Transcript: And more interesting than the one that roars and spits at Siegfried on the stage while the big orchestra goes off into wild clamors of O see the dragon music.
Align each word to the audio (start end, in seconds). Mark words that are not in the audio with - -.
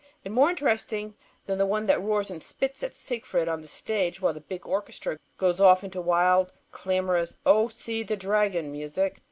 And 0.25 0.33
more 0.33 0.49
interesting 0.49 1.13
than 1.45 1.59
the 1.59 1.65
one 1.67 1.85
that 1.85 2.01
roars 2.01 2.31
and 2.31 2.41
spits 2.41 2.81
at 2.81 2.95
Siegfried 2.95 3.47
on 3.47 3.61
the 3.61 3.67
stage 3.67 4.19
while 4.19 4.33
the 4.33 4.41
big 4.41 4.65
orchestra 4.65 5.19
goes 5.37 5.59
off 5.59 5.83
into 5.83 6.01
wild 6.01 6.51
clamors 6.71 7.33
of 7.45 7.55
O 7.55 7.67
see 7.67 8.01
the 8.01 8.17
dragon 8.17 8.71
music. 8.71 9.19